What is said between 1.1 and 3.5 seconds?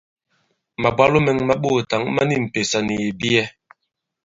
mɛ̄ŋ mā ɓoòtǎŋ ma ni m̀pèsà nì ìbiyɛ.